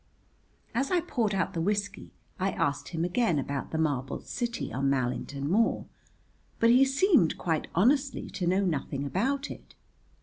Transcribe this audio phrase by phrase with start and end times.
[0.73, 4.89] As I poured out the whiskey I asked him again about the marble city on
[4.89, 5.85] Mallington Moor
[6.59, 9.75] but he seemed quite honestly to know nothing about it.